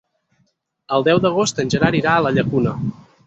El 0.97 1.05
deu 1.09 1.21
d'agost 1.27 1.63
en 1.65 1.71
Gerard 1.75 1.99
irà 2.01 2.17
a 2.21 2.25
la 2.29 2.35
Llacuna. 2.39 2.77